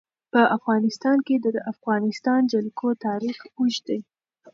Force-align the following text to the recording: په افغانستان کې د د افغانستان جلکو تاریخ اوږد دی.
په 0.33 0.41
افغانستان 0.57 1.17
کې 1.27 1.35
د 1.39 1.45
د 1.55 1.57
افغانستان 1.71 2.39
جلکو 2.53 2.87
تاریخ 3.05 3.37
اوږد 3.57 3.83
دی. 3.89 3.99